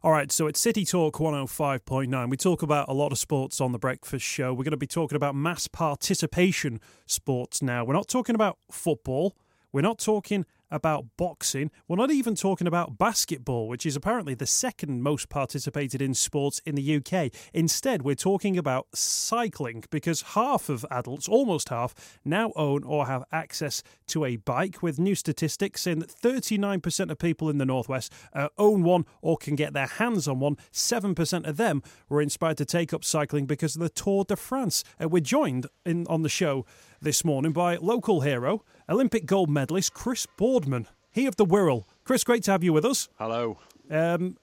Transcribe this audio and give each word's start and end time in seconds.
All 0.00 0.12
right, 0.12 0.30
so 0.30 0.46
it's 0.46 0.60
City 0.60 0.84
Talk 0.84 1.16
105.9. 1.16 2.30
We 2.30 2.36
talk 2.36 2.62
about 2.62 2.88
a 2.88 2.92
lot 2.92 3.10
of 3.10 3.18
sports 3.18 3.60
on 3.60 3.72
the 3.72 3.80
breakfast 3.80 4.24
show. 4.24 4.54
We're 4.54 4.62
going 4.62 4.70
to 4.70 4.76
be 4.76 4.86
talking 4.86 5.16
about 5.16 5.34
mass 5.34 5.66
participation 5.66 6.80
sports 7.06 7.62
now. 7.62 7.84
We're 7.84 7.94
not 7.94 8.06
talking 8.06 8.36
about 8.36 8.58
football. 8.70 9.34
We're 9.72 9.80
not 9.80 9.98
talking 9.98 10.46
about 10.70 11.06
boxing. 11.16 11.70
We're 11.86 11.96
not 11.96 12.10
even 12.10 12.34
talking 12.34 12.66
about 12.66 12.98
basketball, 12.98 13.68
which 13.68 13.86
is 13.86 13.96
apparently 13.96 14.34
the 14.34 14.46
second 14.46 15.02
most 15.02 15.28
participated 15.28 16.02
in 16.02 16.14
sports 16.14 16.60
in 16.64 16.74
the 16.74 16.96
UK. 16.96 17.32
Instead, 17.52 18.02
we're 18.02 18.14
talking 18.14 18.58
about 18.58 18.86
cycling 18.94 19.84
because 19.90 20.22
half 20.22 20.68
of 20.68 20.84
adults, 20.90 21.28
almost 21.28 21.68
half, 21.68 22.18
now 22.24 22.52
own 22.56 22.84
or 22.84 23.06
have 23.06 23.24
access 23.32 23.82
to 24.08 24.24
a 24.24 24.36
bike, 24.36 24.82
with 24.82 24.98
new 24.98 25.14
statistics 25.14 25.82
saying 25.82 26.00
that 26.00 26.10
39% 26.10 27.10
of 27.10 27.18
people 27.18 27.48
in 27.50 27.58
the 27.58 27.66
Northwest 27.66 28.12
uh, 28.32 28.48
own 28.58 28.82
one 28.82 29.04
or 29.22 29.36
can 29.36 29.54
get 29.54 29.72
their 29.72 29.86
hands 29.86 30.26
on 30.28 30.40
one. 30.40 30.56
7% 30.72 31.46
of 31.46 31.56
them 31.56 31.82
were 32.08 32.22
inspired 32.22 32.56
to 32.58 32.64
take 32.64 32.92
up 32.92 33.04
cycling 33.04 33.46
because 33.46 33.76
of 33.76 33.82
the 33.82 33.88
Tour 33.88 34.24
de 34.24 34.36
France. 34.36 34.84
Uh, 35.02 35.08
we're 35.08 35.20
joined 35.20 35.66
in 35.84 36.06
on 36.08 36.22
the 36.22 36.28
show 36.28 36.64
this 37.00 37.24
morning 37.24 37.52
by 37.52 37.76
local 37.76 38.22
hero, 38.22 38.64
Olympic 38.88 39.26
gold 39.26 39.50
medalist 39.50 39.94
Chris 39.94 40.26
Boardman, 40.36 40.86
he 41.10 41.26
of 41.26 41.36
the 41.36 41.44
Wirral. 41.44 41.84
Chris, 42.04 42.24
great 42.24 42.42
to 42.44 42.50
have 42.50 42.64
you 42.64 42.72
with 42.72 42.84
us. 42.84 43.08
Hello. 43.18 43.58
Um, 43.90 44.36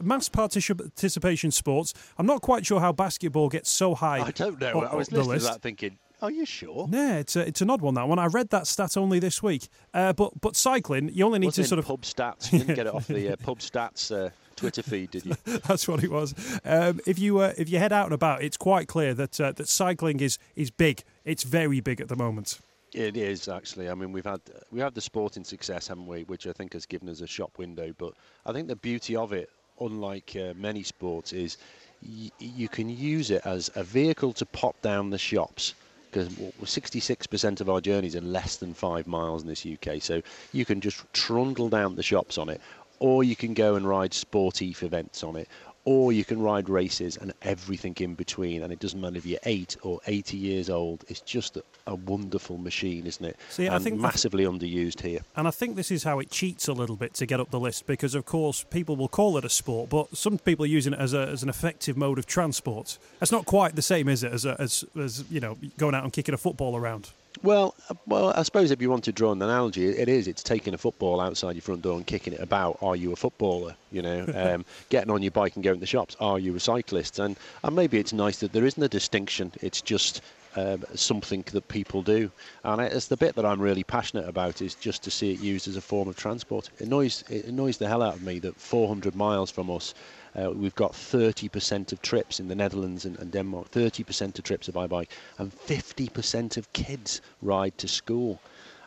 mass 0.00 0.28
participation 0.28 1.50
sports. 1.50 1.94
I'm 2.16 2.26
not 2.26 2.42
quite 2.42 2.66
sure 2.66 2.80
how 2.80 2.92
basketball 2.92 3.48
gets 3.48 3.70
so 3.70 3.94
high. 3.94 4.20
I 4.20 4.30
don't 4.30 4.60
know. 4.60 4.82
I 4.82 4.94
was 4.94 5.10
listening 5.10 5.28
list. 5.28 5.46
to 5.46 5.52
that 5.52 5.62
thinking, 5.62 5.98
are 6.20 6.30
you 6.30 6.44
sure? 6.44 6.88
Yeah, 6.90 7.18
it's 7.18 7.36
a, 7.36 7.46
it's 7.46 7.60
an 7.60 7.70
odd 7.70 7.80
one 7.80 7.94
that 7.94 8.08
one. 8.08 8.18
I 8.18 8.26
read 8.26 8.50
that 8.50 8.66
stat 8.66 8.96
only 8.96 9.18
this 9.18 9.42
week. 9.42 9.68
Uh, 9.94 10.12
but 10.12 10.40
but 10.40 10.56
cycling, 10.56 11.10
you 11.10 11.24
only 11.24 11.38
need 11.38 11.46
was 11.46 11.56
to 11.56 11.64
sort 11.64 11.78
of 11.78 11.86
pub 11.86 12.02
stats. 12.02 12.52
You 12.52 12.58
didn't 12.60 12.74
get 12.74 12.86
it 12.86 12.94
off 12.94 13.06
the 13.06 13.32
uh, 13.32 13.36
pub 13.36 13.60
stats. 13.60 14.10
Uh, 14.10 14.30
Twitter 14.58 14.82
feed, 14.82 15.10
did 15.12 15.26
you? 15.26 15.34
That's 15.66 15.86
what 15.88 16.02
it 16.04 16.10
was. 16.10 16.34
Um, 16.64 17.00
if 17.06 17.18
you 17.18 17.38
uh, 17.38 17.52
if 17.56 17.68
you 17.70 17.78
head 17.78 17.92
out 17.92 18.06
and 18.06 18.14
about, 18.14 18.42
it's 18.42 18.56
quite 18.56 18.88
clear 18.88 19.14
that 19.14 19.40
uh, 19.40 19.52
that 19.52 19.68
cycling 19.68 20.20
is 20.20 20.38
is 20.56 20.70
big. 20.70 21.02
It's 21.24 21.44
very 21.44 21.80
big 21.80 22.00
at 22.00 22.08
the 22.08 22.16
moment. 22.16 22.58
It 22.92 23.16
is 23.16 23.48
actually. 23.48 23.88
I 23.88 23.94
mean, 23.94 24.12
we've 24.12 24.24
had 24.24 24.40
we 24.72 24.80
have 24.80 24.94
the 24.94 25.00
sporting 25.00 25.44
success, 25.44 25.88
haven't 25.88 26.06
we? 26.06 26.24
Which 26.24 26.46
I 26.46 26.52
think 26.52 26.72
has 26.72 26.86
given 26.86 27.08
us 27.08 27.20
a 27.20 27.26
shop 27.26 27.58
window. 27.58 27.94
But 27.96 28.14
I 28.46 28.52
think 28.52 28.68
the 28.68 28.76
beauty 28.76 29.14
of 29.16 29.32
it, 29.32 29.50
unlike 29.80 30.34
uh, 30.36 30.54
many 30.56 30.82
sports, 30.82 31.32
is 31.32 31.58
y- 32.02 32.30
you 32.38 32.68
can 32.68 32.88
use 32.88 33.30
it 33.30 33.42
as 33.44 33.70
a 33.74 33.84
vehicle 33.84 34.32
to 34.34 34.46
pop 34.46 34.80
down 34.82 35.10
the 35.10 35.18
shops 35.18 35.74
because 36.10 36.28
66% 36.28 37.60
of 37.60 37.68
our 37.68 37.82
journeys 37.82 38.16
are 38.16 38.22
less 38.22 38.56
than 38.56 38.72
five 38.72 39.06
miles 39.06 39.42
in 39.42 39.48
this 39.48 39.66
UK. 39.66 40.00
So 40.00 40.22
you 40.52 40.64
can 40.64 40.80
just 40.80 41.04
trundle 41.12 41.68
down 41.68 41.96
the 41.96 42.02
shops 42.02 42.38
on 42.38 42.48
it, 42.48 42.60
or 43.00 43.24
you 43.24 43.36
can 43.36 43.54
go 43.54 43.76
and 43.76 43.86
ride 43.86 44.14
sporty 44.14 44.74
events 44.82 45.22
on 45.22 45.36
it, 45.36 45.48
or 45.88 46.12
you 46.12 46.22
can 46.22 46.38
ride 46.42 46.68
races 46.68 47.16
and 47.16 47.32
everything 47.40 47.96
in 47.98 48.14
between. 48.14 48.62
And 48.62 48.70
it 48.70 48.78
doesn't 48.78 49.00
matter 49.00 49.16
if 49.16 49.24
you're 49.24 49.40
eight 49.46 49.74
or 49.82 50.00
80 50.06 50.36
years 50.36 50.68
old. 50.68 51.02
It's 51.08 51.20
just 51.20 51.56
a, 51.56 51.62
a 51.86 51.94
wonderful 51.94 52.58
machine, 52.58 53.06
isn't 53.06 53.24
it? 53.24 53.38
See, 53.48 53.64
and 53.64 53.74
I 53.74 53.78
think 53.78 53.98
massively 53.98 54.44
underused 54.44 55.00
here. 55.00 55.20
And 55.34 55.48
I 55.48 55.50
think 55.50 55.76
this 55.76 55.90
is 55.90 56.04
how 56.04 56.18
it 56.18 56.30
cheats 56.30 56.68
a 56.68 56.74
little 56.74 56.96
bit 56.96 57.14
to 57.14 57.24
get 57.24 57.40
up 57.40 57.50
the 57.50 57.58
list 57.58 57.86
because, 57.86 58.14
of 58.14 58.26
course, 58.26 58.64
people 58.64 58.96
will 58.96 59.08
call 59.08 59.38
it 59.38 59.46
a 59.46 59.48
sport, 59.48 59.88
but 59.88 60.14
some 60.14 60.36
people 60.36 60.66
are 60.66 60.68
using 60.68 60.92
it 60.92 60.98
as, 60.98 61.14
a, 61.14 61.26
as 61.26 61.42
an 61.42 61.48
effective 61.48 61.96
mode 61.96 62.18
of 62.18 62.26
transport. 62.26 62.98
That's 63.18 63.32
not 63.32 63.46
quite 63.46 63.74
the 63.74 63.80
same, 63.80 64.10
is 64.10 64.22
it, 64.22 64.30
as, 64.30 64.44
a, 64.44 64.60
as, 64.60 64.84
as 64.94 65.24
you 65.30 65.40
know, 65.40 65.56
going 65.78 65.94
out 65.94 66.04
and 66.04 66.12
kicking 66.12 66.34
a 66.34 66.38
football 66.38 66.76
around? 66.76 67.12
Well, 67.42 67.74
uh, 67.88 67.94
well, 68.06 68.32
I 68.34 68.42
suppose 68.42 68.70
if 68.70 68.82
you 68.82 68.90
want 68.90 69.04
to 69.04 69.12
draw 69.12 69.32
an 69.32 69.40
analogy, 69.40 69.86
it 69.86 70.08
is. 70.08 70.26
It's 70.26 70.42
taking 70.42 70.74
a 70.74 70.78
football 70.78 71.20
outside 71.20 71.54
your 71.54 71.62
front 71.62 71.82
door 71.82 71.96
and 71.96 72.06
kicking 72.06 72.32
it 72.32 72.40
about. 72.40 72.78
Are 72.82 72.96
you 72.96 73.12
a 73.12 73.16
footballer? 73.16 73.76
You 73.92 74.02
know, 74.02 74.26
um, 74.34 74.64
getting 74.88 75.10
on 75.10 75.22
your 75.22 75.30
bike 75.30 75.54
and 75.54 75.62
going 75.62 75.76
to 75.76 75.80
the 75.80 75.86
shops. 75.86 76.16
Are 76.20 76.38
you 76.38 76.54
a 76.56 76.60
cyclist? 76.60 77.18
And 77.18 77.36
and 77.62 77.76
maybe 77.76 77.98
it's 77.98 78.12
nice 78.12 78.38
that 78.38 78.52
there 78.52 78.64
isn't 78.64 78.82
a 78.82 78.88
distinction. 78.88 79.52
It's 79.60 79.80
just 79.80 80.20
um, 80.56 80.84
something 80.94 81.44
that 81.52 81.68
people 81.68 82.02
do. 82.02 82.30
And 82.64 82.80
it's 82.80 83.08
the 83.08 83.16
bit 83.16 83.34
that 83.36 83.44
I'm 83.44 83.60
really 83.60 83.84
passionate 83.84 84.28
about 84.28 84.62
is 84.62 84.74
just 84.74 85.02
to 85.04 85.10
see 85.10 85.32
it 85.32 85.40
used 85.40 85.68
as 85.68 85.76
a 85.76 85.80
form 85.80 86.08
of 86.08 86.16
transport. 86.16 86.70
It 86.78 86.86
annoys 86.86 87.24
it 87.28 87.46
annoys 87.46 87.78
the 87.78 87.88
hell 87.88 88.02
out 88.02 88.14
of 88.14 88.22
me 88.22 88.38
that 88.40 88.56
400 88.56 89.14
miles 89.14 89.50
from 89.50 89.70
us 89.70 89.94
uh, 90.36 90.50
we've 90.50 90.74
got 90.74 90.92
30% 90.92 91.92
of 91.92 92.02
trips 92.02 92.38
in 92.38 92.48
the 92.48 92.54
Netherlands 92.54 93.04
and, 93.04 93.18
and 93.18 93.30
Denmark. 93.32 93.70
30% 93.70 94.38
of 94.38 94.44
trips 94.44 94.68
are 94.68 94.72
by 94.72 94.86
bike, 94.86 95.10
and 95.38 95.52
50% 95.52 96.56
of 96.56 96.72
kids 96.72 97.20
ride 97.42 97.76
to 97.78 97.88
school. 97.88 98.40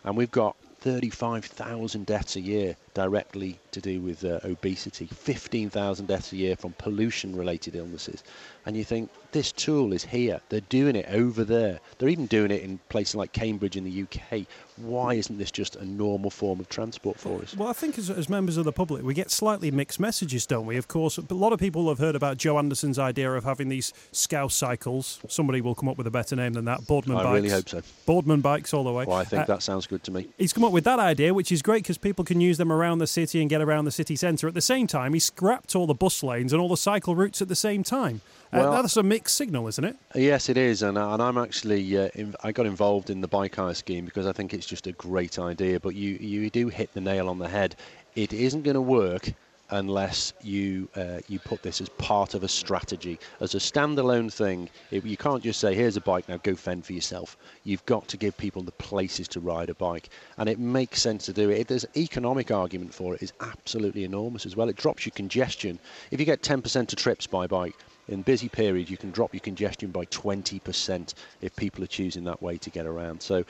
And 0.03 0.15
we've 0.15 0.31
got 0.31 0.55
35,000 0.81 2.05
deaths 2.05 2.35
a 2.35 2.41
year 2.41 2.75
directly 2.93 3.59
to 3.71 3.81
do 3.81 4.01
with 4.01 4.23
uh, 4.23 4.39
obesity, 4.43 5.05
15,000 5.07 6.05
deaths 6.05 6.31
a 6.33 6.35
year 6.35 6.55
from 6.55 6.73
pollution 6.73 7.35
related 7.35 7.75
illnesses. 7.75 8.23
And 8.65 8.77
you 8.77 8.83
think, 8.83 9.09
this 9.31 9.51
tool 9.51 9.93
is 9.93 10.03
here. 10.03 10.41
They're 10.49 10.61
doing 10.61 10.95
it 10.95 11.05
over 11.09 11.43
there. 11.43 11.79
They're 11.97 12.09
even 12.09 12.25
doing 12.25 12.51
it 12.51 12.61
in 12.61 12.79
places 12.89 13.15
like 13.15 13.31
Cambridge 13.31 13.77
in 13.77 13.85
the 13.85 14.03
UK. 14.03 14.45
Why 14.77 15.13
isn't 15.13 15.37
this 15.37 15.51
just 15.51 15.75
a 15.77 15.85
normal 15.85 16.29
form 16.29 16.59
of 16.59 16.69
transport 16.69 17.17
for 17.17 17.41
us? 17.41 17.55
Well, 17.55 17.69
I 17.69 17.73
think 17.73 17.97
as, 17.97 18.09
as 18.09 18.29
members 18.29 18.57
of 18.57 18.65
the 18.65 18.71
public, 18.71 19.03
we 19.03 19.13
get 19.13 19.31
slightly 19.31 19.71
mixed 19.71 19.99
messages, 19.99 20.45
don't 20.45 20.65
we? 20.65 20.77
Of 20.77 20.87
course, 20.87 21.17
a 21.17 21.33
lot 21.33 21.53
of 21.53 21.59
people 21.59 21.87
have 21.89 21.99
heard 21.99 22.15
about 22.15 22.37
Joe 22.37 22.57
Anderson's 22.57 22.99
idea 22.99 23.31
of 23.31 23.43
having 23.43 23.69
these 23.69 23.93
scouse 24.11 24.53
cycles. 24.53 25.19
Somebody 25.27 25.61
will 25.61 25.75
come 25.75 25.87
up 25.87 25.97
with 25.97 26.07
a 26.07 26.11
better 26.11 26.35
name 26.35 26.53
than 26.53 26.65
that. 26.65 26.85
Boardman 26.87 27.17
I 27.17 27.23
bikes. 27.23 27.29
I 27.29 27.35
really 27.35 27.49
hope 27.49 27.69
so. 27.69 27.81
Boardman 28.05 28.41
bikes 28.41 28.73
all 28.73 28.83
the 28.83 28.91
way. 28.91 29.05
Well, 29.05 29.17
I 29.17 29.23
think 29.23 29.43
uh, 29.43 29.45
that 29.45 29.63
sounds 29.63 29.87
good 29.87 30.03
to 30.03 30.11
me. 30.11 30.27
He's 30.37 30.53
come 30.53 30.63
up 30.63 30.73
with 30.73 30.83
that 30.83 30.99
idea, 30.99 31.33
which 31.33 31.51
is 31.51 31.61
great 31.61 31.83
because 31.83 31.97
people 31.97 32.25
can 32.25 32.41
use 32.41 32.57
them 32.57 32.71
around 32.71 32.80
the 32.99 33.07
city 33.07 33.41
and 33.41 33.49
get 33.49 33.61
around 33.61 33.85
the 33.85 33.91
city 33.91 34.15
centre. 34.15 34.47
At 34.47 34.53
the 34.53 34.61
same 34.61 34.87
time, 34.87 35.13
he 35.13 35.19
scrapped 35.19 35.75
all 35.75 35.87
the 35.87 35.93
bus 35.93 36.23
lanes 36.23 36.53
and 36.53 36.61
all 36.61 36.69
the 36.69 36.77
cycle 36.77 37.15
routes 37.15 37.41
at 37.41 37.47
the 37.47 37.55
same 37.55 37.83
time. 37.83 38.21
Uh, 38.53 38.57
well, 38.59 38.81
that's 38.81 38.97
a 38.97 39.03
mixed 39.03 39.35
signal, 39.37 39.67
isn't 39.67 39.83
it? 39.83 39.95
Yes, 40.13 40.49
it 40.49 40.57
is, 40.57 40.81
and, 40.81 40.97
uh, 40.97 41.13
and 41.13 41.21
I'm 41.21 41.37
actually 41.37 41.97
uh, 41.97 42.09
in, 42.15 42.35
I 42.43 42.51
got 42.51 42.65
involved 42.65 43.09
in 43.09 43.21
the 43.21 43.27
bike 43.27 43.55
hire 43.55 43.73
scheme 43.73 44.05
because 44.05 44.27
I 44.27 44.33
think 44.33 44.53
it's 44.53 44.65
just 44.65 44.87
a 44.87 44.91
great 44.93 45.39
idea. 45.39 45.79
But 45.79 45.95
you 45.95 46.15
you 46.15 46.49
do 46.49 46.67
hit 46.67 46.93
the 46.93 47.01
nail 47.01 47.29
on 47.29 47.39
the 47.39 47.47
head. 47.47 47.75
It 48.15 48.33
isn't 48.33 48.63
going 48.63 48.75
to 48.75 48.81
work 48.81 49.33
unless 49.71 50.33
you 50.43 50.87
uh, 50.95 51.19
you 51.27 51.39
put 51.39 51.63
this 51.63 51.81
as 51.81 51.89
part 51.89 52.33
of 52.33 52.43
a 52.43 52.47
strategy, 52.47 53.19
as 53.39 53.55
a 53.55 53.57
standalone 53.57 54.31
thing. 54.31 54.69
It, 54.91 55.03
you 55.05 55.17
can't 55.17 55.43
just 55.43 55.59
say, 55.59 55.73
"Here's 55.73 55.97
a 55.97 56.01
bike, 56.01 56.29
now 56.29 56.37
go 56.37 56.55
fend 56.55 56.85
for 56.85 56.93
yourself." 56.93 57.37
You've 57.63 57.85
got 57.85 58.07
to 58.09 58.17
give 58.17 58.37
people 58.37 58.61
the 58.61 58.71
places 58.73 59.27
to 59.29 59.39
ride 59.39 59.69
a 59.69 59.75
bike, 59.75 60.09
and 60.37 60.47
it 60.49 60.59
makes 60.59 61.01
sense 61.01 61.25
to 61.25 61.33
do 61.33 61.49
it. 61.49 61.67
There's 61.67 61.85
economic 61.95 62.51
argument 62.51 62.93
for 62.93 63.15
it 63.15 63.23
is 63.23 63.33
absolutely 63.39 64.03
enormous 64.03 64.45
as 64.45 64.55
well. 64.55 64.69
It 64.69 64.75
drops 64.75 65.05
your 65.05 65.11
congestion. 65.11 65.79
If 66.11 66.19
you 66.19 66.25
get 66.25 66.41
10% 66.41 66.93
of 66.93 66.95
trips 66.97 67.27
by 67.27 67.47
bike, 67.47 67.75
in 68.07 68.21
busy 68.21 68.49
periods, 68.49 68.89
you 68.89 68.97
can 68.97 69.11
drop 69.11 69.33
your 69.33 69.41
congestion 69.41 69.91
by 69.91 70.05
20% 70.05 71.13
if 71.41 71.55
people 71.55 71.83
are 71.83 71.87
choosing 71.87 72.23
that 72.25 72.41
way 72.41 72.57
to 72.57 72.69
get 72.69 72.85
around. 72.85 73.21
So 73.21 73.43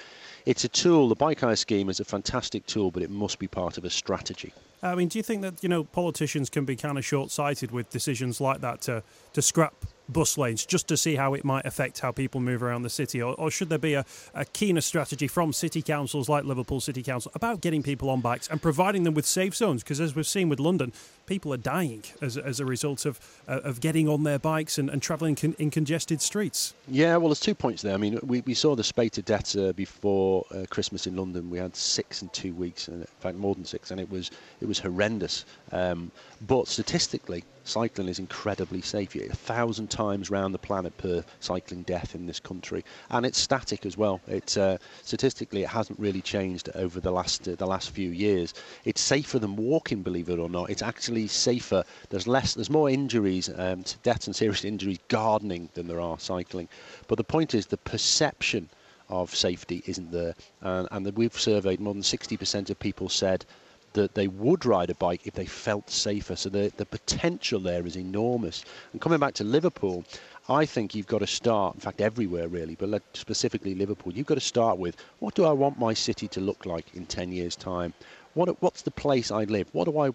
it's 0.46 0.64
a 0.64 0.70
tool. 0.70 1.10
The 1.10 1.16
bike 1.16 1.40
hire 1.40 1.56
scheme 1.56 1.90
is 1.90 2.00
a 2.00 2.06
fantastic 2.06 2.66
tool, 2.66 2.92
but 2.92 3.04
it 3.04 3.10
must 3.10 3.40
be 3.40 3.48
part 3.48 3.78
of 3.78 3.86
a 3.86 3.90
strategy. 3.90 4.54
I 4.84 4.96
mean, 4.96 5.10
do 5.10 5.20
you 5.20 5.24
think 5.24 5.44
that 5.44 5.62
you 5.62 5.70
know 5.70 5.84
politicians 5.84 6.50
can 6.50 6.66
be 6.66 6.76
kind 6.76 6.98
of 6.98 7.06
short-sighted 7.06 7.72
with 7.72 7.90
decisions 7.92 8.42
like 8.42 8.62
that 8.62 8.82
to 8.82 9.04
to 9.34 9.42
scrap 9.42 9.76
bus 10.10 10.38
lanes 10.38 10.66
just 10.66 10.88
to 10.88 10.98
see 10.98 11.16
how 11.16 11.34
it 11.34 11.46
might 11.46 11.66
affect 11.66 12.00
how 12.00 12.12
people 12.12 12.42
move 12.42 12.62
around 12.64 12.82
the 12.82 12.90
city? 12.90 13.22
Or, 13.22 13.34
or 13.36 13.50
should 13.50 13.70
there 13.70 13.78
be 13.78 13.94
a, 13.94 14.06
a, 14.34 14.46
keener 14.46 14.82
strategy 14.82 15.28
from 15.28 15.54
city 15.54 15.82
councils 15.82 16.28
like 16.28 16.44
Liverpool 16.44 16.82
City 16.82 17.02
Council 17.02 17.32
about 17.34 17.62
getting 17.62 17.82
people 17.82 18.10
on 18.10 18.22
bikes 18.22 18.48
and 18.50 18.62
providing 18.62 19.04
them 19.04 19.14
with 19.14 19.26
safe 19.26 19.56
zones? 19.56 19.84
Because 19.84 20.02
as 20.02 20.16
we've 20.16 20.28
seen 20.28 20.50
with 20.50 20.60
London, 20.60 20.92
people 21.32 21.54
are 21.54 21.64
dying 21.78 22.04
as, 22.22 22.38
as 22.38 22.60
a 22.60 22.66
result 22.66 23.06
of, 23.06 23.18
uh, 23.48 23.62
of 23.64 23.80
getting 23.80 24.10
on 24.10 24.24
their 24.24 24.38
bikes 24.38 24.78
and, 24.78 24.90
and 24.90 25.02
travelling 25.02 25.34
con- 25.34 25.56
in 25.58 25.70
congested 25.72 26.22
streets. 26.22 26.74
Yeah, 26.90 27.16
well, 27.16 27.30
there's 27.30 27.40
two 27.40 27.56
points 27.56 27.82
there. 27.82 27.94
I 27.94 27.98
mean, 27.98 28.20
we, 28.22 28.42
we 28.42 28.54
saw 28.54 28.76
the 28.76 28.84
spate 28.84 29.18
of 29.18 29.24
deaths 29.24 29.56
uh, 29.56 29.72
before 29.72 30.46
uh, 30.54 30.66
Christmas 30.70 31.08
in 31.08 31.16
London. 31.16 31.50
We 31.50 31.58
had 31.58 31.74
six 31.74 32.22
in 32.22 32.28
two 32.30 32.54
weeks, 32.54 32.90
and 32.90 33.00
in 33.00 33.08
fact, 33.22 33.38
more 33.38 33.56
than 33.56 33.64
six, 33.64 33.92
and 33.92 34.02
it 34.02 34.10
was, 34.10 34.30
it 34.60 34.68
was 34.68 34.78
horrendous. 34.78 35.46
Um, 35.72 36.12
but 36.42 36.68
statistically, 36.68 37.46
cycling 37.64 38.10
is 38.10 38.20
incredibly 38.20 38.82
safe. 38.82 39.16
A 39.16 39.30
thousand 39.30 39.90
times 39.90 40.30
round 40.30 40.54
the 40.54 40.60
planet 40.60 40.98
per 40.98 41.24
cycling 41.40 41.84
death 41.84 42.16
in 42.16 42.26
this 42.26 42.40
country, 42.40 42.84
and 43.10 43.26
it's 43.26 43.38
static 43.38 43.86
as 43.86 43.98
well. 43.98 44.20
It 44.28 44.58
uh, 44.58 44.78
statistically 45.04 45.64
it 45.64 45.70
hasn't 45.70 46.00
really 46.00 46.22
changed 46.22 46.70
over 46.76 47.00
the 47.00 47.12
last 47.12 47.48
uh, 47.48 47.56
the 47.56 47.68
last 47.68 47.92
few 47.92 48.10
years. 48.10 48.54
It's 48.86 49.02
safer 49.02 49.40
than 49.40 49.56
walking, 49.56 50.02
believe 50.02 50.30
it 50.30 50.40
or 50.40 50.50
not. 50.50 50.70
It's 50.70 50.82
actually 50.82 51.21
safer. 51.28 51.84
There's 52.10 52.28
less. 52.28 52.54
There's 52.54 52.70
more 52.70 52.90
injuries, 52.90 53.50
um, 53.56 53.84
deaths 54.04 54.28
and 54.28 54.36
serious 54.36 54.66
injuries 54.66 55.00
gardening 55.08 55.70
than 55.74 55.88
there 55.88 56.02
are 56.02 56.20
cycling. 56.20 56.68
But 57.08 57.18
the 57.18 57.24
point 57.24 57.54
is 57.54 57.66
the 57.66 57.78
perception 57.78 58.70
of 59.10 59.36
safety 59.36 59.84
isn't 59.86 60.12
there, 60.12 60.36
uh, 60.62 60.88
and 60.92 61.06
we've 61.18 61.38
surveyed 61.38 61.80
more 61.80 61.94
than 61.94 62.04
60% 62.04 62.70
of 62.70 62.80
people 62.80 63.10
said 63.10 63.46
that 63.94 64.16
they 64.16 64.28
would 64.28 64.66
ride 64.66 64.90
a 64.90 64.96
bike 64.96 65.22
if 65.26 65.34
they 65.34 65.46
felt 65.46 65.90
safer. 65.90 66.36
So 66.36 66.50
the, 66.50 66.72
the 66.78 66.86
potential 66.86 67.60
there 67.60 67.86
is 67.86 67.98
enormous. 67.98 68.64
And 68.94 69.02
coming 69.02 69.20
back 69.20 69.34
to 69.36 69.44
Liverpool, 69.44 70.06
I 70.48 70.66
think 70.66 70.96
you've 70.96 71.08
got 71.08 71.20
to 71.20 71.28
start, 71.28 71.76
in 71.76 71.82
fact, 71.82 72.02
everywhere 72.02 72.48
really, 72.48 72.76
but 72.76 73.02
specifically 73.14 73.76
Liverpool, 73.76 74.14
you've 74.14 74.28
got 74.28 74.36
to 74.36 74.42
start 74.42 74.78
with 74.78 74.96
what 75.20 75.36
do 75.36 75.46
I 75.46 75.52
want 75.52 75.78
my 75.78 75.94
city 75.94 76.28
to 76.30 76.40
look 76.40 76.66
like 76.66 76.96
in 76.96 77.06
10 77.06 77.32
years' 77.32 77.56
time? 77.56 77.94
What, 78.34 78.62
what's 78.62 78.82
the 78.82 78.92
place 78.92 79.30
I 79.30 79.44
live? 79.44 79.68
What 79.74 79.86
do 79.86 80.00
I, 80.00 80.12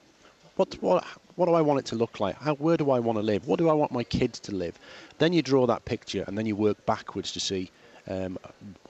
what, 0.57 0.75
what, 0.83 1.05
What 1.37 1.47
do 1.47 1.53
I 1.53 1.61
want 1.61 1.79
it 1.81 1.87
to 1.87 1.97
look 1.97 2.19
like? 2.19 2.37
How, 2.37 2.55
where 2.55 2.77
do 2.77 2.91
I 2.91 2.99
want 2.99 3.19
to 3.19 3.23
live? 3.23 3.47
What 3.47 3.59
do 3.59 3.69
I 3.69 3.75
want 3.75 3.93
my 3.93 4.05
kids 4.05 4.41
to 4.41 4.55
live? 4.55 4.79
Then 5.19 5.33
you 5.33 5.43
draw 5.43 5.67
that 5.67 5.85
picture, 5.85 6.25
and 6.27 6.37
then 6.37 6.47
you 6.47 6.57
work 6.57 6.85
backwards 6.87 7.33
to 7.33 7.41
see 7.41 7.71
um, 8.09 8.39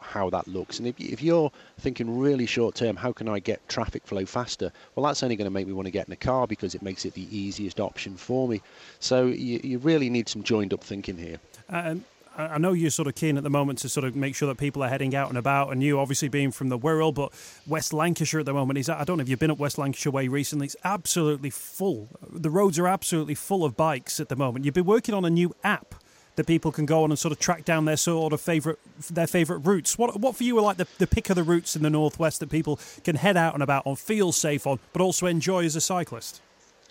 how 0.01 0.31
that 0.31 0.47
looks. 0.47 0.79
And 0.79 0.87
if, 0.87 0.99
if 1.01 1.23
you're 1.23 1.51
thinking 1.81 2.19
really 2.19 2.47
short 2.47 2.75
term, 2.75 2.97
how 2.97 3.13
can 3.13 3.29
I 3.29 3.41
get 3.41 3.67
traffic 3.69 4.07
flow 4.07 4.27
faster? 4.27 4.71
Well, 4.95 5.05
that's 5.07 5.23
only 5.23 5.37
going 5.37 5.47
to 5.47 5.51
make 5.51 5.67
me 5.67 5.73
want 5.73 5.87
to 5.87 5.93
get 5.93 6.07
in 6.07 6.13
a 6.13 6.17
car 6.17 6.47
because 6.47 6.75
it 6.75 6.83
makes 6.83 7.05
it 7.05 7.15
the 7.15 7.27
easiest 7.37 7.81
option 7.81 8.17
for 8.17 8.47
me. 8.47 8.61
So 9.01 9.27
you, 9.27 9.61
you 9.65 9.79
really 9.79 10.11
need 10.11 10.29
some 10.29 10.43
joined 10.43 10.73
up 10.73 10.85
thinking 10.85 11.17
here. 11.17 11.39
Um, 11.69 12.05
I 12.37 12.59
know 12.59 12.73
you're 12.73 12.91
sort 12.91 13.09
of 13.09 13.15
keen 13.15 13.37
at 13.37 13.43
the 13.43 13.51
moment 13.51 13.79
to 13.81 13.89
sort 13.89 14.05
of 14.05 14.15
make 14.15 14.35
sure 14.35 14.47
that 14.49 14.59
people 14.59 14.85
are 14.85 14.89
heading 14.89 15.15
out 15.15 15.29
and 15.31 15.39
about, 15.39 15.73
and 15.73 15.83
you 15.83 15.99
obviously 15.99 16.29
being 16.29 16.51
from 16.51 16.69
the 16.69 16.79
Wirral, 16.79 17.15
but 17.15 17.33
West 17.67 17.93
Lancashire 17.93 18.41
at 18.41 18.47
the 18.47 18.53
moment 18.53 18.79
is. 18.79 18.89
I 18.89 19.05
don't 19.05 19.19
know 19.19 19.23
if 19.23 19.29
you've 19.29 19.39
been 19.39 19.51
up 19.51 19.59
West 19.59 19.79
Lancashire 19.79 20.13
Way 20.13 20.29
recently. 20.29 20.67
It's 20.67 20.77
absolutely 20.85 21.51
full. 21.51 22.09
The 22.31 22.51
roads 22.51 22.79
are 22.79 22.87
absolutely 22.87 23.35
full 23.35 23.65
of 23.65 23.77
bikes 23.77 24.21
at 24.21 24.29
the 24.29 24.37
moment. 24.37 24.65
You've 24.65 24.75
been 24.75 24.85
working 24.85 25.15
on 25.15 25.25
a 25.25 25.31
new 25.31 25.55
app 25.65 25.95
that 26.37 26.47
people 26.47 26.71
can 26.71 26.87
go 26.87 27.03
on 27.03 27.11
and 27.11 27.19
sort 27.19 27.33
of 27.33 27.39
track 27.39 27.65
down 27.65 27.87
their 27.87 27.97
sort 27.97 28.33
of 28.33 28.41
favorite 28.41 28.79
their 29.11 29.27
favorite 29.27 29.61
routes. 29.61 29.99
What 29.99 30.21
what 30.21 30.37
for 30.37 30.45
you 30.45 30.57
are 30.59 30.63
like 30.63 30.77
the, 30.77 30.87
the 30.99 31.07
pick 31.07 31.31
of 31.31 31.37
the 31.37 31.43
routes 31.43 31.75
in 31.75 31.83
the 31.83 31.91
northwest 31.91 32.41
that 32.41 32.51
people 32.51 32.79
can 33.05 33.17
head 33.17 33.37
out 33.37 33.55
and 33.55 33.63
about 33.63 33.87
on, 33.87 33.97
feel 33.97 34.33
safe 34.33 34.67
on, 34.67 34.79
but 34.93 35.03
also 35.03 35.27
enjoy 35.27 35.65
as 35.65 35.75
a 35.75 35.81
cyclist? 35.81 36.41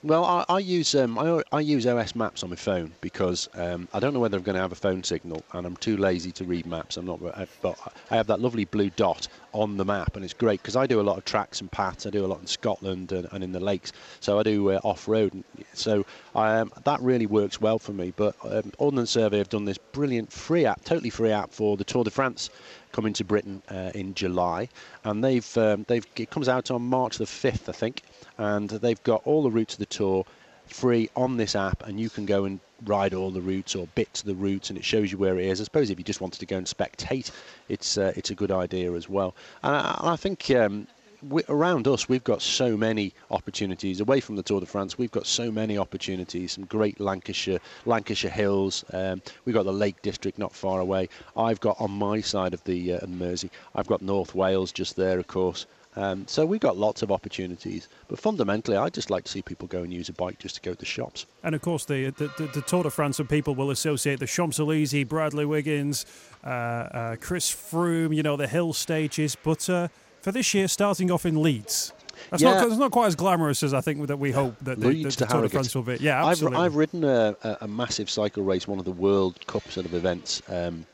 Well, 0.06 0.24
I, 0.24 0.46
I 0.48 0.60
use 0.60 0.94
um, 0.94 1.18
I, 1.18 1.42
I, 1.52 1.62
use 1.62 1.88
OS 1.88 2.14
Maps 2.14 2.44
on 2.44 2.52
my 2.52 2.56
phone 2.56 2.92
because 3.02 3.50
um, 3.56 3.88
I 3.92 4.00
don't 4.00 4.14
know 4.14 4.20
whether 4.20 4.38
I'm 4.38 4.44
going 4.44 4.54
to 4.54 4.62
have 4.62 4.72
a 4.72 4.76
phone 4.76 5.04
signal, 5.04 5.44
and 5.54 5.66
I'm 5.66 5.76
too 5.78 5.98
lazy 5.98 6.32
to 6.34 6.44
read 6.44 6.68
maps. 6.68 6.98
I'm 6.98 7.08
not, 7.08 7.22
but 7.64 7.76
I 8.12 8.16
have 8.16 8.28
that 8.28 8.40
lovely 8.40 8.66
blue 8.66 8.92
dot 8.92 9.28
on 9.52 9.78
the 9.78 9.84
map, 9.84 10.16
and 10.16 10.24
it's 10.24 10.36
great 10.36 10.62
because 10.62 10.76
I 10.76 10.86
do 10.86 11.02
a 11.02 11.02
lot 11.02 11.18
of 11.18 11.26
tracks 11.26 11.60
and 11.60 11.72
paths. 11.72 12.06
I 12.06 12.12
do 12.12 12.24
a 12.24 12.28
lot 12.28 12.40
in 12.40 12.46
Scotland 12.46 13.14
and, 13.14 13.28
and 13.32 13.44
in 13.44 13.52
the 13.52 13.60
lakes, 13.60 13.94
so 14.20 14.40
I 14.40 14.44
do 14.44 14.74
uh, 14.74 14.80
off 14.84 15.08
road. 15.08 15.44
So 15.74 16.06
um, 16.36 16.72
that 16.84 17.02
really 17.02 17.26
works 17.26 17.60
well 17.60 17.80
for 17.80 17.94
me. 17.94 18.14
But 18.16 18.36
um, 18.44 18.74
Ordnance 18.78 19.10
Survey 19.10 19.40
have 19.40 19.50
done 19.50 19.66
this 19.66 19.80
brilliant 19.92 20.32
free 20.32 20.68
app, 20.68 20.84
totally 20.84 21.10
free 21.10 21.32
app 21.32 21.52
for 21.52 21.78
the 21.78 21.84
Tour 21.84 22.04
de 22.04 22.12
France 22.12 22.52
coming 22.92 23.14
to 23.14 23.24
Britain 23.24 23.64
uh, 23.70 23.90
in 23.96 24.14
July, 24.14 24.70
and 25.04 25.24
they've 25.24 25.58
um, 25.58 25.84
they've 25.88 26.06
it 26.16 26.30
comes 26.30 26.48
out 26.48 26.70
on 26.70 26.84
March 26.84 27.18
the 27.18 27.26
fifth, 27.26 27.68
I 27.70 27.72
think 27.72 28.04
and 28.38 28.70
they've 28.70 29.04
got 29.04 29.22
all 29.26 29.44
the 29.44 29.52
routes 29.52 29.74
of 29.74 29.80
the 29.80 29.86
tour 29.86 30.26
free 30.68 31.10
on 31.16 31.38
this 31.38 31.56
app, 31.56 31.84
and 31.86 32.00
you 32.00 32.10
can 32.10 32.26
go 32.26 32.46
and 32.46 32.60
ride 32.86 33.14
all 33.14 33.32
the 33.32 33.42
routes 33.42 33.76
or 33.76 33.88
bits 33.96 34.22
of 34.22 34.28
the 34.28 34.36
routes, 34.36 34.70
and 34.70 34.78
it 34.78 34.84
shows 34.84 35.12
you 35.12 35.18
where 35.18 35.38
it 35.40 35.46
is. 35.46 35.62
I 35.62 35.64
suppose 35.64 35.90
if 35.90 35.98
you 35.98 36.04
just 36.04 36.22
wanted 36.22 36.40
to 36.40 36.46
go 36.46 36.58
and 36.58 36.66
spectate, 36.66 37.32
it's 37.70 37.98
uh, 37.98 38.14
it's 38.16 38.32
a 38.32 38.36
good 38.36 38.52
idea 38.52 38.92
as 38.94 39.10
well. 39.10 39.36
And 39.64 39.76
I, 39.76 40.00
I 40.02 40.16
think. 40.16 40.50
Um, 40.52 40.88
we, 41.30 41.42
around 41.50 41.88
us, 41.88 42.08
we've 42.08 42.24
got 42.24 42.42
so 42.42 42.78
many 42.78 43.14
opportunities 43.32 44.00
away 44.00 44.20
from 44.20 44.36
the 44.36 44.44
Tour 44.44 44.60
de 44.60 44.66
France. 44.66 44.98
We've 44.98 45.12
got 45.12 45.26
so 45.26 45.52
many 45.52 45.78
opportunities. 45.78 46.52
Some 46.52 46.66
great 46.66 47.00
Lancashire, 47.00 47.60
Lancashire 47.86 48.30
hills. 48.30 48.86
Um, 48.94 49.22
we've 49.44 49.56
got 49.56 49.64
the 49.64 49.74
Lake 49.74 50.02
District 50.04 50.38
not 50.38 50.54
far 50.54 50.80
away. 50.80 51.10
I've 51.36 51.60
got 51.60 51.80
on 51.80 51.92
my 51.92 52.22
side 52.22 52.54
of 52.54 52.64
the 52.66 52.94
uh, 52.94 53.08
Mersey. 53.08 53.50
I've 53.74 53.88
got 53.88 54.02
North 54.02 54.36
Wales 54.36 54.72
just 54.72 54.96
there, 54.96 55.18
of 55.18 55.28
course. 55.28 55.66
Um, 55.96 56.28
so 56.28 56.46
we've 56.46 56.60
got 56.60 56.78
lots 56.78 57.02
of 57.02 57.12
opportunities, 57.12 57.88
but 58.08 58.20
fundamentally, 58.20 58.76
I 58.78 58.90
just 58.90 59.10
like 59.10 59.24
to 59.26 59.32
see 59.32 59.42
people 59.42 59.68
go 59.68 59.84
and 59.84 59.94
use 59.94 60.10
a 60.10 60.14
bike 60.14 60.40
just 60.40 60.56
to 60.56 60.62
go 60.62 60.74
to 60.74 60.80
the 60.80 60.86
shops. 60.86 61.26
And 61.44 61.56
of 61.56 61.62
course, 61.62 61.86
the 61.86 62.10
the, 62.12 62.32
the, 62.38 62.48
the 62.48 62.62
Tour 62.62 62.84
de 62.84 62.90
France, 62.90 63.20
and 63.20 63.30
people 63.30 63.56
will 63.56 63.72
associate 63.72 64.20
the 64.20 64.28
Champs 64.28 64.60
Elysees, 64.60 65.08
Bradley 65.08 65.46
Wiggins, 65.46 66.06
uh, 66.44 66.50
uh, 66.50 67.16
Chris 67.18 67.52
Froome, 67.52 68.16
you 68.16 68.24
know, 68.24 68.36
the 68.36 68.48
hill 68.48 68.74
stages. 68.74 69.36
But 69.36 69.70
uh, 69.70 69.88
for 70.22 70.32
this 70.32 70.54
year, 70.54 70.68
starting 70.68 71.12
off 71.12 71.26
in 71.26 71.42
Leeds. 71.42 71.94
That's 72.30 72.42
yeah. 72.42 72.56
not, 72.56 72.68
it's 72.68 72.78
not 72.78 72.92
quite 72.92 73.08
as 73.08 73.16
glamorous 73.16 73.62
as 73.62 73.74
I 73.74 73.82
think 73.82 74.08
that 74.08 74.18
we 74.18 74.32
hope 74.32 74.56
that 74.62 74.80
the, 74.80 74.90
the, 74.90 75.04
the 75.04 75.26
Tour 75.26 75.42
de 75.42 75.50
France 75.50 75.76
will 75.76 75.84
be. 75.84 75.98
Yeah, 76.00 76.26
absolutely. 76.26 76.58
I've, 76.58 76.66
I've 76.66 76.76
ridden 76.76 77.04
a, 77.04 77.36
a, 77.62 77.68
massive 77.68 78.10
cycle 78.10 78.44
race, 78.44 78.68
one 78.68 78.80
of 78.80 78.86
the 78.86 78.92
World 78.92 79.46
Cup 79.48 79.70
sort 79.70 79.86
of 79.86 79.94
events. 79.94 80.42
Um, 80.50 80.86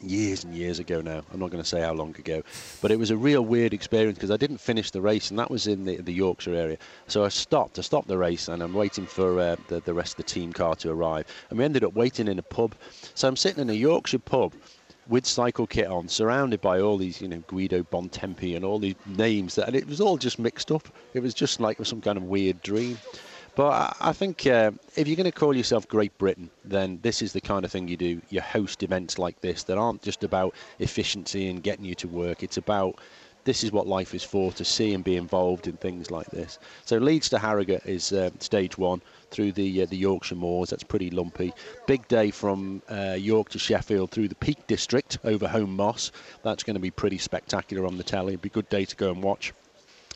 years 0.00 0.44
and 0.44 0.54
years 0.54 0.78
ago 0.78 1.00
now. 1.00 1.22
I'm 1.32 1.40
not 1.40 1.50
going 1.50 1.62
to 1.62 1.68
say 1.68 1.80
how 1.80 1.92
long 1.92 2.14
ago, 2.18 2.42
but 2.80 2.90
it 2.90 2.98
was 2.98 3.10
a 3.10 3.16
real 3.16 3.42
weird 3.42 3.74
experience 3.74 4.16
because 4.16 4.30
I 4.30 4.36
didn't 4.36 4.58
finish 4.58 4.90
the 4.90 5.00
race, 5.00 5.30
and 5.30 5.38
that 5.38 5.50
was 5.50 5.66
in 5.66 5.84
the, 5.84 5.96
the 5.96 6.12
Yorkshire 6.12 6.54
area. 6.54 6.78
So 7.06 7.24
I 7.24 7.28
stopped. 7.28 7.78
I 7.78 7.82
stopped 7.82 8.08
the 8.08 8.18
race, 8.18 8.48
and 8.48 8.62
I'm 8.62 8.74
waiting 8.74 9.06
for 9.06 9.38
uh, 9.40 9.56
the, 9.68 9.80
the 9.80 9.94
rest 9.94 10.12
of 10.12 10.16
the 10.18 10.32
team 10.32 10.52
car 10.52 10.74
to 10.76 10.90
arrive. 10.90 11.26
And 11.50 11.58
we 11.58 11.64
ended 11.64 11.84
up 11.84 11.94
waiting 11.94 12.28
in 12.28 12.38
a 12.38 12.42
pub. 12.42 12.74
So 13.14 13.28
I'm 13.28 13.36
sitting 13.36 13.62
in 13.62 13.70
a 13.70 13.74
Yorkshire 13.74 14.18
pub 14.18 14.54
with 15.08 15.24
cycle 15.24 15.66
kit 15.66 15.86
on, 15.86 16.06
surrounded 16.06 16.60
by 16.60 16.80
all 16.80 16.98
these, 16.98 17.20
you 17.20 17.28
know, 17.28 17.42
Guido 17.46 17.82
Bontempi 17.82 18.54
and 18.54 18.64
all 18.64 18.78
these 18.78 18.94
names, 19.06 19.54
that, 19.54 19.66
and 19.66 19.76
it 19.76 19.86
was 19.86 20.00
all 20.00 20.18
just 20.18 20.38
mixed 20.38 20.70
up. 20.70 20.86
It 21.14 21.20
was 21.20 21.32
just 21.32 21.60
like 21.60 21.84
some 21.84 22.00
kind 22.00 22.18
of 22.18 22.24
weird 22.24 22.60
dream. 22.62 22.98
But 23.58 23.96
I 24.00 24.12
think 24.12 24.46
uh, 24.46 24.70
if 24.94 25.08
you're 25.08 25.16
going 25.16 25.24
to 25.24 25.36
call 25.36 25.56
yourself 25.56 25.88
Great 25.88 26.16
Britain, 26.16 26.48
then 26.64 27.00
this 27.02 27.20
is 27.22 27.32
the 27.32 27.40
kind 27.40 27.64
of 27.64 27.72
thing 27.72 27.88
you 27.88 27.96
do. 27.96 28.22
You 28.30 28.40
host 28.40 28.84
events 28.84 29.18
like 29.18 29.40
this 29.40 29.64
that 29.64 29.76
aren't 29.76 30.00
just 30.00 30.22
about 30.22 30.54
efficiency 30.78 31.48
and 31.48 31.60
getting 31.60 31.84
you 31.84 31.96
to 31.96 32.06
work. 32.06 32.44
It's 32.44 32.56
about 32.56 33.00
this 33.42 33.64
is 33.64 33.72
what 33.72 33.88
life 33.88 34.14
is 34.14 34.22
for 34.22 34.52
to 34.52 34.64
see 34.64 34.94
and 34.94 35.02
be 35.02 35.16
involved 35.16 35.66
in 35.66 35.76
things 35.76 36.08
like 36.08 36.30
this. 36.30 36.60
So 36.84 36.98
Leeds 36.98 37.30
to 37.30 37.38
Harrogate 37.40 37.84
is 37.84 38.12
uh, 38.12 38.30
stage 38.38 38.78
one 38.78 39.02
through 39.32 39.50
the 39.50 39.82
uh, 39.82 39.86
the 39.86 39.96
Yorkshire 39.96 40.36
Moors. 40.36 40.70
That's 40.70 40.84
pretty 40.84 41.10
lumpy. 41.10 41.52
Big 41.88 42.06
day 42.06 42.30
from 42.30 42.80
uh, 42.88 43.16
York 43.18 43.48
to 43.48 43.58
Sheffield 43.58 44.12
through 44.12 44.28
the 44.28 44.36
Peak 44.36 44.68
District 44.68 45.18
over 45.24 45.48
Holme 45.48 45.74
Moss. 45.74 46.12
That's 46.44 46.62
going 46.62 46.74
to 46.74 46.80
be 46.80 46.92
pretty 46.92 47.18
spectacular 47.18 47.88
on 47.88 47.96
the 47.96 48.04
telly. 48.04 48.34
It'll 48.34 48.42
be 48.42 48.50
a 48.50 48.52
good 48.52 48.68
day 48.68 48.84
to 48.84 48.94
go 48.94 49.10
and 49.10 49.20
watch. 49.20 49.52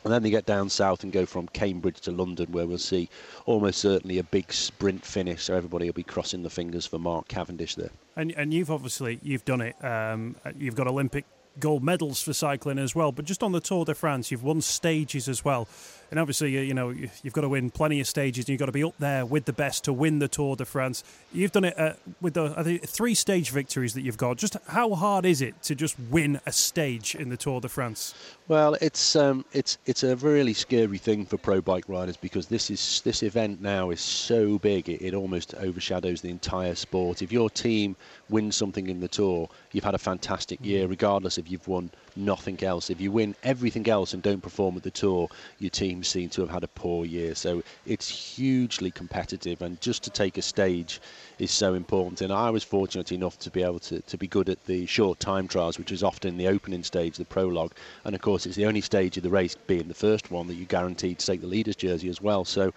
And 0.03 0.13
then 0.13 0.23
they 0.23 0.29
get 0.29 0.45
down 0.45 0.69
south 0.69 1.03
and 1.03 1.11
go 1.11 1.25
from 1.25 1.47
Cambridge 1.47 2.01
to 2.01 2.11
London, 2.11 2.51
where 2.51 2.65
we'll 2.65 2.77
see 2.77 3.09
almost 3.45 3.79
certainly 3.79 4.17
a 4.17 4.23
big 4.23 4.51
sprint 4.51 5.05
finish. 5.05 5.43
So 5.43 5.55
everybody 5.55 5.85
will 5.85 5.93
be 5.93 6.03
crossing 6.03 6.43
the 6.43 6.49
fingers 6.49 6.85
for 6.85 6.99
Mark 6.99 7.27
Cavendish 7.27 7.75
there. 7.75 7.91
And, 8.15 8.31
and 8.33 8.53
you've 8.53 8.71
obviously 8.71 9.19
you've 9.23 9.45
done 9.45 9.61
it. 9.61 9.83
Um, 9.83 10.35
you've 10.57 10.75
got 10.75 10.87
Olympic 10.87 11.25
gold 11.59 11.83
medals 11.83 12.21
for 12.21 12.33
cycling 12.33 12.79
as 12.79 12.95
well. 12.95 13.11
But 13.11 13.25
just 13.25 13.43
on 13.43 13.51
the 13.51 13.59
Tour 13.59 13.85
de 13.85 13.93
France, 13.93 14.31
you've 14.31 14.43
won 14.43 14.61
stages 14.61 15.29
as 15.29 15.45
well. 15.45 15.67
And 16.13 16.19
obviously, 16.19 16.51
you 16.51 16.75
know, 16.75 16.89
you've 16.89 17.33
got 17.33 17.41
to 17.41 17.49
win 17.49 17.71
plenty 17.71 17.99
of 17.99 18.05
stages 18.05 18.45
and 18.45 18.49
you've 18.49 18.59
got 18.59 18.67
to 18.67 18.71
be 18.71 18.83
up 18.83 18.93
there 18.99 19.25
with 19.25 19.45
the 19.45 19.51
best 19.51 19.85
to 19.85 19.93
win 19.93 20.19
the 20.19 20.27
Tour 20.27 20.55
de 20.55 20.63
France. 20.63 21.03
You've 21.31 21.51
done 21.51 21.63
it 21.63 21.79
uh, 21.79 21.93
with 22.21 22.35
the 22.35 22.53
I 22.55 22.77
three 22.85 23.15
stage 23.15 23.49
victories 23.49 23.95
that 23.95 24.01
you've 24.01 24.17
got. 24.17 24.37
Just 24.37 24.55
how 24.67 24.93
hard 24.93 25.25
is 25.25 25.41
it 25.41 25.59
to 25.63 25.73
just 25.73 25.95
win 26.11 26.39
a 26.45 26.51
stage 26.51 27.15
in 27.15 27.29
the 27.29 27.35
Tour 27.35 27.61
de 27.61 27.67
France? 27.67 28.13
Well, 28.47 28.75
it's 28.79 29.15
um, 29.15 29.43
it's 29.53 29.79
it's 29.87 30.03
a 30.03 30.15
really 30.17 30.53
scary 30.53 30.99
thing 30.99 31.25
for 31.25 31.39
pro 31.39 31.61
bike 31.61 31.85
riders 31.87 32.15
because 32.15 32.45
this 32.45 32.69
is 32.69 33.01
this 33.03 33.23
event 33.23 33.59
now 33.59 33.89
is 33.89 33.99
so 33.99 34.59
big 34.59 34.89
it, 34.89 35.01
it 35.01 35.15
almost 35.15 35.55
overshadows 35.55 36.21
the 36.21 36.29
entire 36.29 36.75
sport. 36.75 37.23
If 37.23 37.31
your 37.31 37.49
team 37.49 37.95
wins 38.29 38.55
something 38.55 38.87
in 38.87 38.99
the 38.99 39.07
Tour, 39.07 39.49
you've 39.71 39.83
had 39.83 39.95
a 39.95 39.99
fantastic 39.99 40.63
year, 40.63 40.85
regardless 40.85 41.39
if 41.39 41.49
you've 41.49 41.67
won 41.67 41.89
nothing 42.15 42.63
else. 42.63 42.91
If 42.91 43.01
you 43.01 43.11
win 43.11 43.35
everything 43.43 43.89
else 43.89 44.13
and 44.13 44.21
don't 44.21 44.43
perform 44.43 44.77
at 44.77 44.83
the 44.83 44.91
Tour, 44.91 45.27
your 45.57 45.71
team 45.71 46.02
seem 46.03 46.29
to 46.29 46.41
have 46.41 46.49
had 46.49 46.63
a 46.63 46.67
poor 46.67 47.05
year. 47.05 47.35
So 47.35 47.63
it's 47.85 48.09
hugely 48.09 48.91
competitive, 48.91 49.61
and 49.61 49.79
just 49.81 50.03
to 50.03 50.09
take 50.09 50.37
a 50.37 50.41
stage 50.41 51.01
is 51.39 51.51
so 51.51 51.73
important. 51.73 52.21
And 52.21 52.31
I 52.31 52.49
was 52.49 52.63
fortunate 52.63 53.11
enough 53.11 53.39
to 53.39 53.49
be 53.49 53.63
able 53.63 53.79
to, 53.79 54.01
to 54.01 54.17
be 54.17 54.27
good 54.27 54.49
at 54.49 54.63
the 54.65 54.85
short 54.85 55.19
time 55.19 55.47
trials, 55.47 55.77
which 55.77 55.91
is 55.91 56.03
often 56.03 56.37
the 56.37 56.47
opening 56.47 56.83
stage, 56.83 57.17
the 57.17 57.25
prologue. 57.25 57.73
And 58.05 58.15
of 58.15 58.21
course, 58.21 58.45
it's 58.45 58.55
the 58.55 58.65
only 58.65 58.81
stage 58.81 59.17
of 59.17 59.23
the 59.23 59.29
race, 59.29 59.55
being 59.67 59.87
the 59.87 59.93
first 59.93 60.31
one, 60.31 60.47
that 60.47 60.55
you 60.55 60.65
guaranteed 60.65 61.19
to 61.19 61.25
take 61.25 61.41
the 61.41 61.47
leader's 61.47 61.75
jersey 61.75 62.09
as 62.09 62.21
well. 62.21 62.45
So 62.45 62.73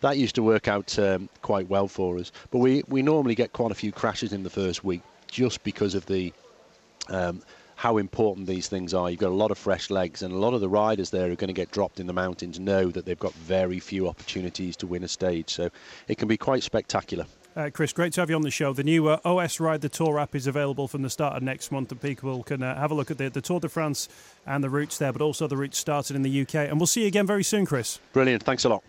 that 0.00 0.16
used 0.16 0.34
to 0.36 0.42
work 0.42 0.68
out 0.68 0.98
um, 0.98 1.28
quite 1.42 1.68
well 1.68 1.88
for 1.88 2.18
us. 2.18 2.32
But 2.50 2.58
we, 2.58 2.82
we 2.88 3.02
normally 3.02 3.34
get 3.34 3.52
quite 3.52 3.72
a 3.72 3.74
few 3.74 3.92
crashes 3.92 4.32
in 4.32 4.42
the 4.42 4.50
first 4.50 4.84
week 4.84 5.02
just 5.26 5.62
because 5.62 5.94
of 5.94 6.06
the 6.06 6.32
um, 7.08 7.42
how 7.78 7.96
important 7.96 8.48
these 8.48 8.66
things 8.66 8.92
are. 8.92 9.08
You've 9.08 9.20
got 9.20 9.30
a 9.30 9.40
lot 9.44 9.52
of 9.52 9.56
fresh 9.56 9.88
legs, 9.88 10.22
and 10.22 10.34
a 10.34 10.36
lot 10.36 10.52
of 10.52 10.60
the 10.60 10.68
riders 10.68 11.10
there 11.10 11.28
who 11.28 11.34
are 11.34 11.36
going 11.36 11.46
to 11.46 11.54
get 11.54 11.70
dropped 11.70 12.00
in 12.00 12.08
the 12.08 12.12
mountains 12.12 12.58
know 12.58 12.90
that 12.90 13.06
they've 13.06 13.16
got 13.16 13.32
very 13.34 13.78
few 13.78 14.08
opportunities 14.08 14.76
to 14.78 14.86
win 14.88 15.04
a 15.04 15.08
stage. 15.08 15.48
So 15.50 15.70
it 16.08 16.18
can 16.18 16.26
be 16.26 16.36
quite 16.36 16.64
spectacular. 16.64 17.24
Uh, 17.54 17.70
Chris, 17.72 17.92
great 17.92 18.12
to 18.14 18.20
have 18.20 18.30
you 18.30 18.34
on 18.34 18.42
the 18.42 18.50
show. 18.50 18.72
The 18.72 18.82
new 18.82 19.06
uh, 19.06 19.20
OS 19.24 19.60
Ride 19.60 19.80
the 19.80 19.88
Tour 19.88 20.18
app 20.18 20.34
is 20.34 20.48
available 20.48 20.88
from 20.88 21.02
the 21.02 21.10
start 21.10 21.36
of 21.36 21.42
next 21.44 21.70
month, 21.70 21.92
and 21.92 22.00
people 22.00 22.42
can 22.42 22.64
uh, 22.64 22.74
have 22.74 22.90
a 22.90 22.94
look 22.94 23.12
at 23.12 23.18
the, 23.18 23.30
the 23.30 23.40
Tour 23.40 23.60
de 23.60 23.68
France 23.68 24.08
and 24.44 24.64
the 24.64 24.70
routes 24.70 24.98
there, 24.98 25.12
but 25.12 25.22
also 25.22 25.46
the 25.46 25.56
routes 25.56 25.78
started 25.78 26.16
in 26.16 26.22
the 26.22 26.40
UK. 26.42 26.56
And 26.56 26.80
we'll 26.80 26.88
see 26.88 27.02
you 27.02 27.06
again 27.06 27.28
very 27.28 27.44
soon, 27.44 27.64
Chris. 27.64 28.00
Brilliant. 28.12 28.42
Thanks 28.42 28.64
a 28.64 28.70
lot. 28.70 28.82